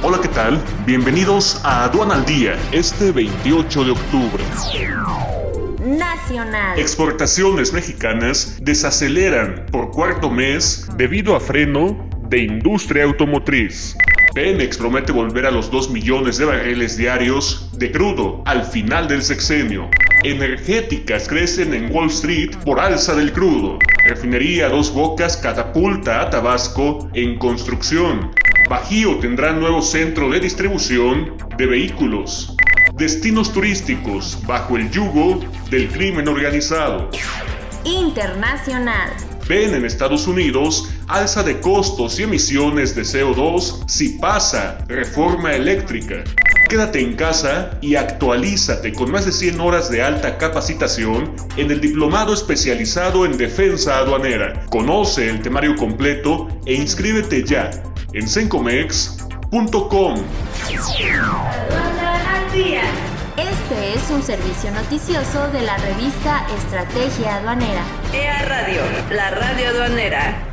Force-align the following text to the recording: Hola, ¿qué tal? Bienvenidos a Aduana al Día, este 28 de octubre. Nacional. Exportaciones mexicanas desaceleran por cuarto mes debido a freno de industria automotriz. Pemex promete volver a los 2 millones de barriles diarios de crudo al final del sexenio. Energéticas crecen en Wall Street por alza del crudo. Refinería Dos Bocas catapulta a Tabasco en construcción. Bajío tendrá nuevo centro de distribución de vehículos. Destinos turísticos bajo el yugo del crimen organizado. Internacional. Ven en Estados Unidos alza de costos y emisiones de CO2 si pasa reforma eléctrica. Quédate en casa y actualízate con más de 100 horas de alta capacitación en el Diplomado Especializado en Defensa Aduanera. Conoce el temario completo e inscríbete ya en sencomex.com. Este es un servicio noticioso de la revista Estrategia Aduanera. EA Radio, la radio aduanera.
Hola, 0.00 0.20
¿qué 0.22 0.28
tal? 0.28 0.62
Bienvenidos 0.86 1.60
a 1.64 1.82
Aduana 1.82 2.14
al 2.14 2.24
Día, 2.24 2.56
este 2.70 3.10
28 3.10 3.84
de 3.84 3.90
octubre. 3.90 4.44
Nacional. 5.84 6.78
Exportaciones 6.78 7.72
mexicanas 7.72 8.58
desaceleran 8.62 9.66
por 9.72 9.90
cuarto 9.90 10.30
mes 10.30 10.88
debido 10.96 11.34
a 11.34 11.40
freno 11.40 12.08
de 12.28 12.42
industria 12.42 13.02
automotriz. 13.02 13.96
Pemex 14.34 14.78
promete 14.78 15.10
volver 15.10 15.46
a 15.46 15.50
los 15.50 15.68
2 15.68 15.90
millones 15.90 16.38
de 16.38 16.44
barriles 16.44 16.96
diarios 16.96 17.68
de 17.76 17.90
crudo 17.90 18.44
al 18.46 18.64
final 18.64 19.08
del 19.08 19.22
sexenio. 19.22 19.90
Energéticas 20.22 21.26
crecen 21.26 21.74
en 21.74 21.92
Wall 21.92 22.06
Street 22.06 22.54
por 22.64 22.78
alza 22.78 23.16
del 23.16 23.32
crudo. 23.32 23.80
Refinería 24.04 24.68
Dos 24.68 24.94
Bocas 24.94 25.36
catapulta 25.36 26.20
a 26.20 26.30
Tabasco 26.30 27.10
en 27.14 27.36
construcción. 27.36 28.30
Bajío 28.68 29.18
tendrá 29.18 29.52
nuevo 29.52 29.80
centro 29.80 30.28
de 30.28 30.40
distribución 30.40 31.38
de 31.56 31.64
vehículos. 31.64 32.54
Destinos 32.92 33.50
turísticos 33.50 34.38
bajo 34.46 34.76
el 34.76 34.90
yugo 34.90 35.40
del 35.70 35.88
crimen 35.88 36.28
organizado. 36.28 37.08
Internacional. 37.84 39.08
Ven 39.48 39.74
en 39.74 39.86
Estados 39.86 40.26
Unidos 40.26 40.90
alza 41.06 41.42
de 41.42 41.58
costos 41.60 42.20
y 42.20 42.24
emisiones 42.24 42.94
de 42.94 43.02
CO2 43.02 43.88
si 43.88 44.18
pasa 44.18 44.76
reforma 44.86 45.54
eléctrica. 45.54 46.22
Quédate 46.68 47.00
en 47.00 47.16
casa 47.16 47.70
y 47.80 47.94
actualízate 47.94 48.92
con 48.92 49.10
más 49.10 49.24
de 49.24 49.32
100 49.32 49.60
horas 49.60 49.90
de 49.90 50.02
alta 50.02 50.36
capacitación 50.36 51.34
en 51.56 51.70
el 51.70 51.80
Diplomado 51.80 52.34
Especializado 52.34 53.24
en 53.24 53.38
Defensa 53.38 53.96
Aduanera. 53.96 54.66
Conoce 54.66 55.30
el 55.30 55.40
temario 55.40 55.74
completo 55.76 56.48
e 56.66 56.74
inscríbete 56.74 57.42
ya 57.42 57.70
en 58.12 58.28
sencomex.com. 58.28 60.16
Este 63.36 63.94
es 63.94 64.10
un 64.10 64.22
servicio 64.22 64.70
noticioso 64.70 65.48
de 65.50 65.62
la 65.62 65.76
revista 65.78 66.46
Estrategia 66.56 67.36
Aduanera. 67.36 67.82
EA 68.12 68.44
Radio, 68.46 68.80
la 69.10 69.30
radio 69.30 69.68
aduanera. 69.68 70.47